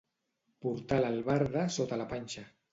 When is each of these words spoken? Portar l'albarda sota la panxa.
Portar 0.65 0.99
l'albarda 1.05 1.69
sota 1.79 2.03
la 2.05 2.11
panxa. 2.17 2.49